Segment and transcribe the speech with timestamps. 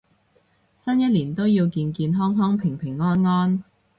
[0.75, 3.63] 新一年都要健健康康平平安安